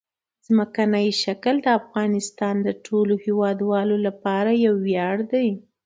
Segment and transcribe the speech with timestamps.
[0.47, 5.47] ځمکنی شکل د افغانستان د ټولو هیوادوالو لپاره یو ویاړ دی.